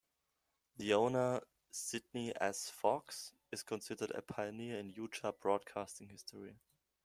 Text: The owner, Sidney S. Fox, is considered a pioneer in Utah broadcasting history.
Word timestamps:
The 0.77 0.95
owner, 0.95 1.41
Sidney 1.69 2.33
S. 2.39 2.71
Fox, 2.71 3.33
is 3.51 3.61
considered 3.61 4.09
a 4.09 4.23
pioneer 4.23 4.79
in 4.79 4.89
Utah 4.89 5.31
broadcasting 5.31 6.09
history. 6.09 6.57